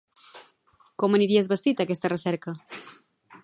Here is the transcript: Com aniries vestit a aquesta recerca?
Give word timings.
Com 1.03 1.17
aniries 1.19 1.49
vestit 1.53 1.83
a 1.83 1.87
aquesta 1.87 2.13
recerca? 2.17 2.59